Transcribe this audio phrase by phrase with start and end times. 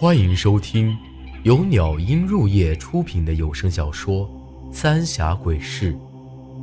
[0.00, 0.96] 欢迎收听
[1.44, 4.26] 由鸟音入夜出品的有声小说
[4.72, 5.92] 《三峡鬼事》，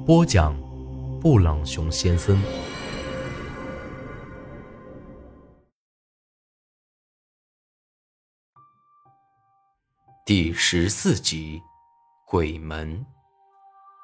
[0.05, 0.59] 播讲：
[1.21, 2.41] 布朗熊先生。
[10.25, 11.61] 第十四集，
[12.25, 13.05] 鬼门。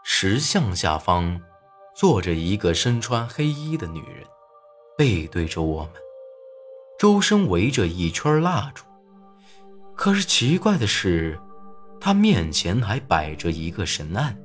[0.04, 1.42] 石像下方
[1.96, 4.28] 坐着一个身穿黑衣的女人，
[4.96, 5.94] 背对着我们，
[7.00, 8.86] 周身围着一圈蜡烛。
[9.96, 11.40] 可是奇怪的是，
[12.00, 14.38] 他面前还摆着一个神案，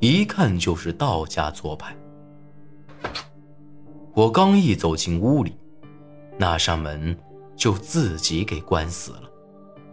[0.00, 1.96] 一看就是道家做派。
[4.14, 5.56] 我刚一走进屋里，
[6.38, 7.16] 那扇门
[7.56, 9.30] 就自己给关死了，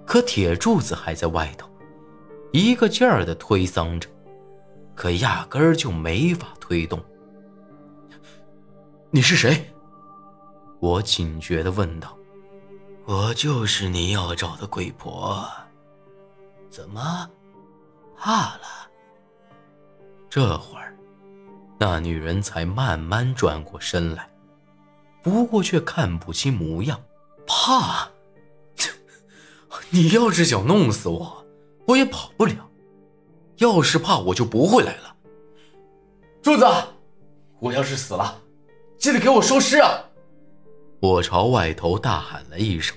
[0.05, 1.69] 可铁柱子还在外头，
[2.51, 4.09] 一个劲儿的推搡着，
[4.93, 6.99] 可压根儿就没法推动。
[9.09, 9.73] 你是谁？
[10.79, 12.17] 我警觉的问道。
[13.11, 15.45] 我就是你要找的鬼婆，
[16.69, 17.29] 怎么
[18.17, 18.89] 怕了？
[20.29, 20.95] 这会儿，
[21.77, 24.29] 那女人才慢慢转过身来，
[25.21, 26.97] 不过却看不清模样。
[27.45, 28.07] 怕？
[29.91, 31.45] 你要是想弄死我，
[31.87, 32.65] 我也跑不了。
[33.57, 35.13] 要是怕，我就不会来了。
[36.41, 36.65] 柱子，
[37.59, 38.41] 我要是死了，
[38.97, 39.99] 记得给我收尸啊！
[41.01, 42.95] 我朝外头大喊了一声，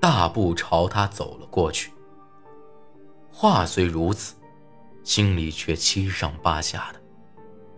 [0.00, 1.92] 大步朝他走了过去。
[3.30, 4.34] 话虽如此，
[5.04, 7.00] 心里却七上八下的。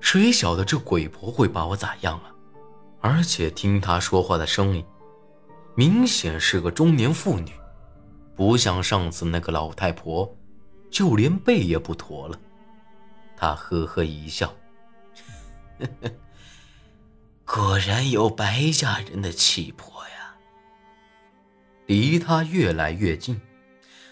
[0.00, 2.32] 谁晓得这鬼婆会把我咋样啊？
[3.00, 4.84] 而且听她说话的声音，
[5.74, 7.50] 明显是个中年妇女，
[8.36, 10.32] 不像上次那个老太婆，
[10.90, 12.38] 就连背也不驼了。
[13.36, 14.54] 他呵呵一笑，
[15.80, 16.10] 呵呵。
[17.44, 19.91] 果然有白家人的气魄！
[21.92, 23.38] 离他越来越近，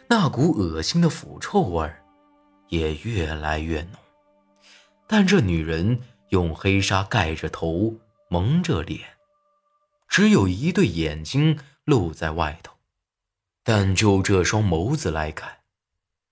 [0.07, 1.91] 那股恶心的腐臭味
[2.69, 3.93] 也越来越浓。
[5.07, 5.99] 但这女人
[6.29, 7.97] 用黑纱盖着头，
[8.29, 9.01] 蒙着脸，
[10.09, 12.75] 只有一对眼睛露在外头。
[13.63, 15.61] 但就这双眸子来看，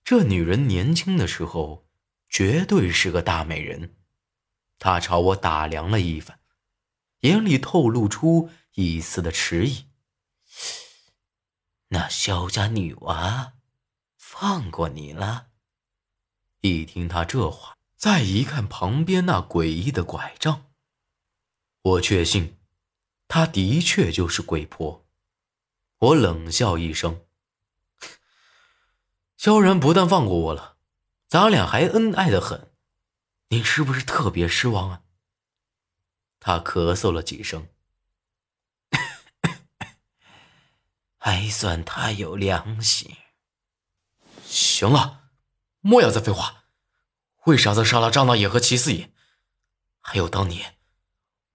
[0.05, 1.87] 这女人年轻的时候
[2.29, 3.95] 绝对是个大美人。
[4.79, 6.39] 她朝我打量了一番。
[7.21, 9.88] 眼里透露出一丝的迟疑。
[11.89, 13.55] 那萧家女娃
[14.17, 15.49] 放过你了？
[16.61, 20.67] 一听他这话，再一看旁边那诡异的拐杖，
[21.83, 22.59] 我确信，
[23.27, 25.07] 她的确就是鬼婆。
[25.99, 27.25] 我冷笑一声
[29.37, 30.77] ：“萧然不但放过我了，
[31.27, 32.71] 咱俩还恩爱的很，
[33.49, 35.03] 你是不是特别失望啊？”
[36.41, 37.69] 他咳嗽了几声，
[41.31, 43.15] 还算他有良心。
[44.47, 45.25] 行了，
[45.81, 46.65] 莫要再废话。
[47.45, 49.13] 为啥子杀了张大爷和齐四爷？
[50.01, 50.79] 还有当年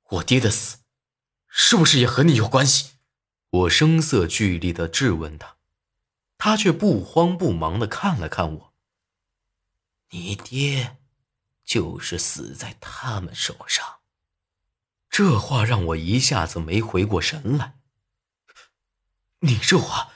[0.10, 0.82] 我爹的死，
[1.48, 2.92] 是不是也和你有关系？
[3.50, 5.58] 我声色俱厉的质问他，
[6.38, 8.74] 他却不慌不忙的看了看我。
[10.12, 10.98] 你爹
[11.66, 14.02] 就是死在他们手上。
[15.10, 17.80] 这话让我一下子没回过神来。
[19.44, 20.14] 你这话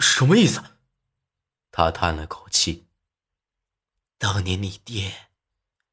[0.00, 0.60] 什么意思？
[1.70, 2.88] 他叹了口气。
[4.18, 5.28] 当年你爹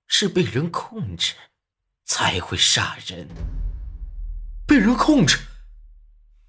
[0.08, 1.36] 是被人控制，
[2.04, 3.28] 才会杀人。
[4.66, 5.38] 被人控制？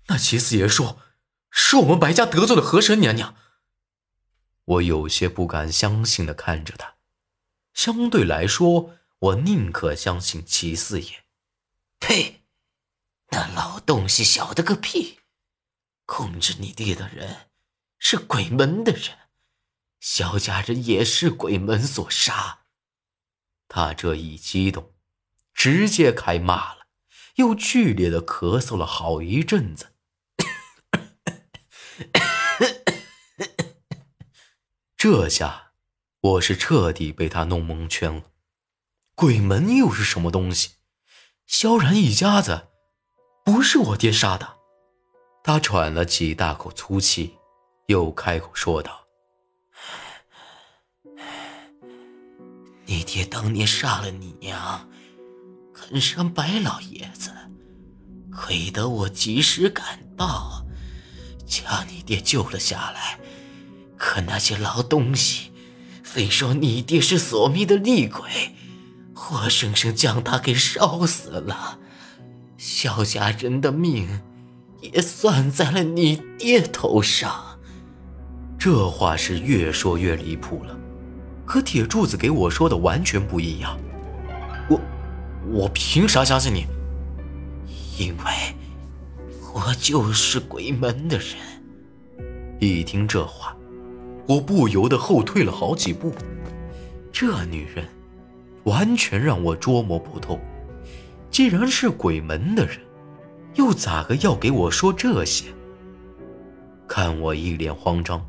[0.07, 0.99] 那齐四爷说
[1.51, 3.37] 是我们白家得罪了河神娘娘。
[4.65, 6.97] 我有些不敢相信的看着他。
[7.75, 11.25] 相对来说，我宁可相信齐四爷。
[12.01, 12.45] 呸！
[13.29, 15.21] 那老东西晓得个屁！
[16.07, 17.51] 控制你爹的人
[17.99, 19.17] 是鬼门的人，
[20.01, 22.61] 萧家人也是鬼门所杀。
[23.69, 24.95] 他这一激动，
[25.55, 26.87] 直接开骂了，
[27.37, 29.95] 又剧烈的咳嗽了好一阵子。
[34.97, 35.73] 这下
[36.21, 38.31] 我是彻底被他弄蒙圈了。
[39.15, 40.77] 鬼门又是什么东西？
[41.47, 42.69] 萧然一家子
[43.45, 44.59] 不是我爹杀的，
[45.45, 47.35] 他喘了几大口粗气，
[47.87, 49.07] 又开口说道
[52.87, 54.89] ：“你爹当年杀了你娘，
[55.75, 57.33] 啃伤白老爷子，
[58.31, 60.65] 亏得我及时赶到，
[61.45, 63.19] 将你爹救了下来。
[63.97, 65.53] 可那些老东西，
[66.05, 68.55] 非说你爹是索命的厉鬼。”
[69.15, 71.79] 活生生将他给烧死了，
[72.57, 74.21] 萧家人的命
[74.83, 77.59] 也算在了你爹头上。
[78.59, 80.79] 这话是越说越离谱了，
[81.47, 83.79] 和铁柱子给我说的完全不一样。
[84.69, 84.81] 我，
[85.51, 86.67] 我凭啥相信你？
[87.99, 88.55] 因为，
[89.55, 91.37] 我就是鬼门的人。
[92.61, 93.57] 一听这话，
[94.29, 96.13] 我不由得后退了好几步。
[97.11, 97.87] 这女人，
[98.65, 100.39] 完全让我捉摸不透。
[101.31, 102.79] 既然是鬼门的人，
[103.55, 105.47] 又咋个要给我说这些？
[106.89, 108.25] 看我一脸慌张，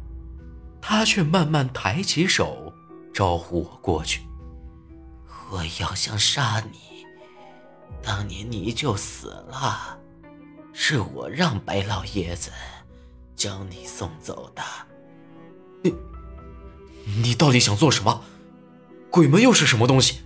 [0.81, 2.73] 他却慢慢抬起手，
[3.13, 4.21] 招呼我过去。
[5.51, 7.05] 我要想杀你，
[8.01, 9.99] 当年你就死了，
[10.71, 12.51] 是我让白老爷子
[13.35, 14.63] 将你送走的。
[15.83, 15.93] 你，
[17.21, 18.21] 你到底想做什么？
[19.09, 20.21] 鬼门又是什么东西？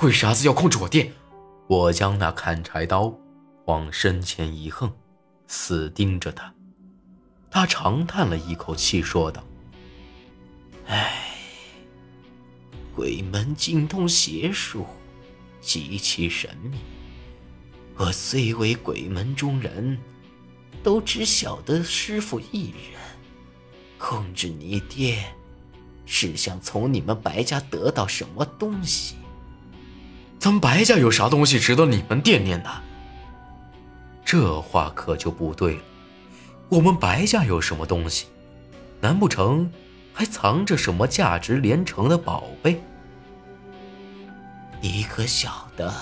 [0.00, 1.12] 为啥子要控制我爹？
[1.66, 3.12] 我将那砍柴刀
[3.66, 4.92] 往身前一横，
[5.46, 6.52] 死盯着他。
[7.50, 9.44] 他长叹了一口气，说道
[10.88, 11.12] ：“唉，
[12.94, 14.86] 鬼门精通邪术，
[15.60, 16.78] 极其神秘。
[17.96, 19.98] 我虽为鬼门中人，
[20.82, 23.00] 都只晓得师傅一人。
[23.98, 25.22] 控制你爹。”
[26.08, 29.16] 是想从你们白家得到什么东西？
[30.38, 32.82] 咱们白家有啥东西值得你们惦念的？
[34.26, 35.82] 这话可就不对了。
[36.68, 38.26] 我们白家有什么东西？
[39.00, 39.70] 难不成
[40.12, 42.82] 还藏着什么价值连城的宝贝？
[44.80, 45.94] 你可晓得，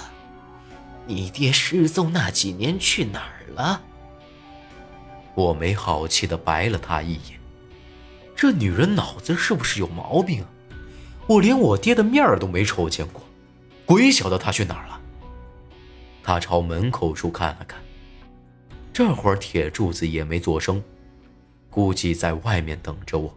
[1.06, 3.82] 你爹失踪那几年去哪儿了？
[5.34, 7.38] 我没好气的白了他一眼。
[8.34, 10.48] 这女人脑子是不是有毛病啊？
[11.26, 13.22] 我连我爹的面儿都没瞅见过，
[13.84, 15.00] 鬼晓得他去哪儿了。
[16.22, 17.78] 他朝门口处看了看，
[18.94, 20.80] 这会儿铁柱子也没作声，
[21.68, 23.36] 估计在外面等着我。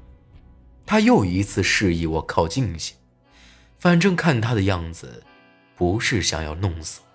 [0.86, 2.94] 他又一次示意我靠近些，
[3.80, 5.24] 反正看他的样子，
[5.76, 7.08] 不是想要弄死我，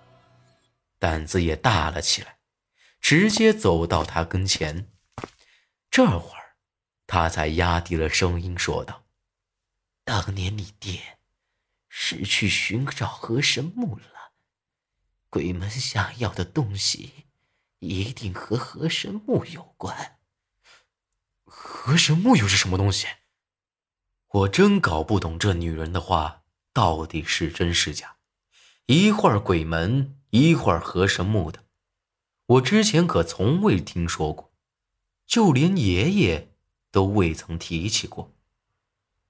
[0.99, 2.35] 胆子也大了起来，
[2.99, 4.91] 直接走到他跟前。
[5.89, 6.43] 这会儿。
[7.05, 9.03] 他才压低了声音说道
[10.03, 11.19] ：“当年你爹
[11.87, 14.31] 是去寻找河神木了，
[15.29, 17.22] 鬼门想要的东西
[17.83, 20.19] 一定和河神木有关。
[21.45, 23.07] 河神木又是什么东西？
[24.29, 28.15] 我真搞不懂这女人的话到底是真是假。
[28.87, 31.65] 一会儿鬼门，一会儿河神木的，
[32.45, 34.53] 我之前可从未听说过，
[35.25, 36.49] 就连爷爷。”
[36.93, 38.35] 都未曾提起过。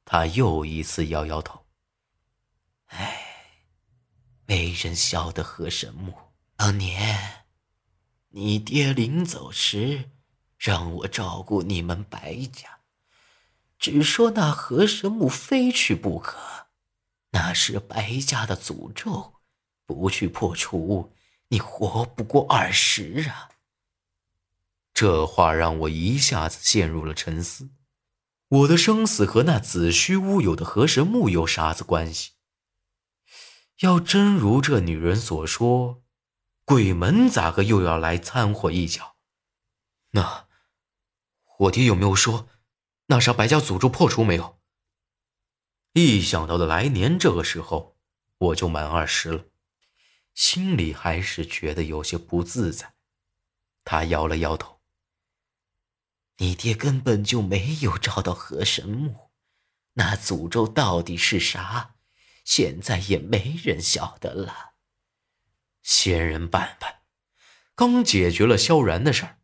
[0.03, 1.65] 他又一次摇摇头。
[2.87, 3.55] 唉，
[4.45, 6.13] 没人晓得河神木。
[6.57, 7.42] 当年，
[8.35, 10.09] 你爹临走时，
[10.57, 12.79] 让我照顾你们白家，
[13.77, 16.39] 只说那河神木非去不可，
[17.29, 19.35] 那是白家的诅咒，
[19.85, 21.13] 不去破除，
[21.49, 23.49] 你活不过二十啊。
[24.95, 27.69] 这话让我一下子陷入了沉思。
[28.47, 32.31] 我的生死和那子虚乌有的河神木有啥子关系？
[33.81, 36.02] 要真如这女人所说，
[36.65, 39.17] 鬼门咋个又要来掺和一脚？
[40.11, 40.47] 那
[41.57, 42.47] 我爹有没有说，
[43.07, 44.59] 那啥白家诅咒破除没有？
[45.93, 47.97] 一想到的来年这个时候
[48.37, 49.45] 我就满二十了，
[50.33, 52.93] 心里还是觉得有些不自在。
[53.83, 54.81] 他摇了摇头。
[56.37, 59.31] 你爹根本就没有找到河神木，
[59.93, 61.95] 那诅咒到底是啥？
[62.43, 64.72] 现在也没人晓得了。
[65.83, 67.01] 仙人板板，
[67.75, 69.37] 刚解决了萧然的事儿，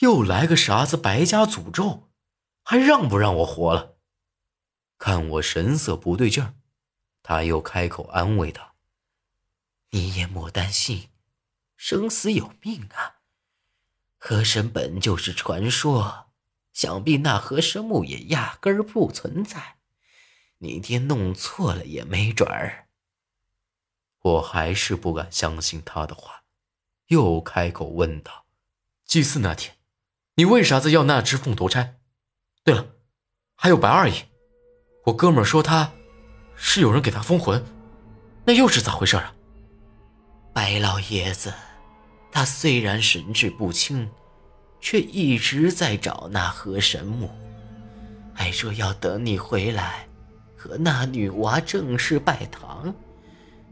[0.00, 2.10] 又来个啥子白家诅咒，
[2.62, 3.96] 还让不让我活了？
[4.98, 6.54] 看我神色不对劲儿，
[7.22, 8.74] 他又开口安慰道
[9.90, 11.08] ：“你也莫担心，
[11.76, 13.20] 生死有命啊。
[14.18, 16.22] 河神本就是传说。”
[16.74, 19.76] 想必那河神木也压根儿不存在，
[20.58, 22.83] 你爹弄错了也没准儿。
[24.24, 26.42] 我还是不敢相信他的话，
[27.06, 28.46] 又开口问道
[29.06, 29.76] ：“祭祀那天，
[30.34, 31.96] 你为啥子要那只凤头钗？
[32.64, 32.86] 对了，
[33.54, 34.26] 还有白二爷，
[35.04, 35.92] 我哥们说他
[36.56, 37.64] 是有人给他封魂，
[38.44, 39.34] 那又是咋回事啊？”
[40.52, 41.54] 白老爷子，
[42.32, 44.10] 他虽然神志不清。
[44.80, 47.30] 却一直在找那河神木，
[48.34, 50.06] 还说要等你回来，
[50.58, 52.94] 和那女娃正式拜堂。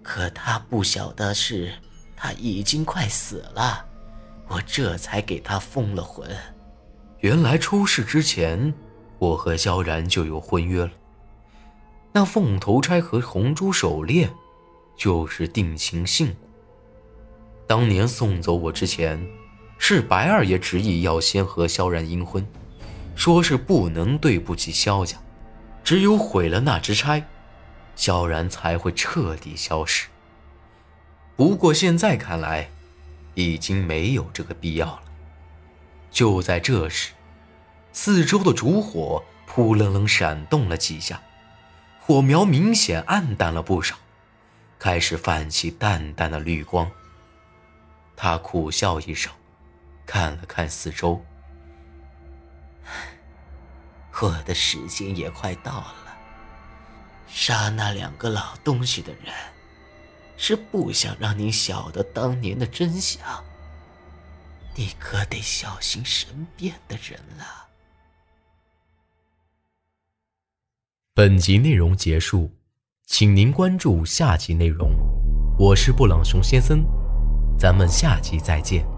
[0.03, 1.73] 可他不晓得是，
[2.17, 3.87] 他已经快死了。
[4.49, 6.29] 我这才给他封了魂。
[7.21, 8.75] 原来出事之前，
[9.19, 10.91] 我和萧然就有婚约了。
[12.13, 14.31] 那凤头钗和红珠手链，
[14.97, 16.35] 就是定情信物。
[17.67, 19.25] 当年送走我之前，
[19.79, 22.47] 是白二爷执意要先和萧然阴婚，
[23.15, 25.17] 说是不能对不起萧家，
[25.83, 27.27] 只有毁了那支钗，
[27.95, 30.09] 萧然才会彻底消失。
[31.37, 32.69] 不过现在看来，
[33.35, 35.03] 已经没有这个必要了。
[36.11, 37.13] 就在这时，
[37.93, 41.21] 四周的烛火扑棱棱闪动了几下，
[42.01, 43.97] 火苗明显暗淡了不少，
[44.79, 46.91] 开始泛起淡淡的绿光。
[48.15, 49.33] 他苦笑一声，
[50.07, 51.25] 看了看四周，
[54.21, 56.12] 我的时间也快到了。
[57.35, 59.33] 杀那两个老东西的人，
[60.37, 63.21] 是不想让你晓得当年的真相。
[64.75, 67.69] 你可得小心身边的人了。
[71.15, 72.51] 本集内容结束，
[73.07, 74.93] 请您关注下集内容。
[75.59, 76.85] 我是布朗熊先生，
[77.59, 78.92] 咱们下集再见。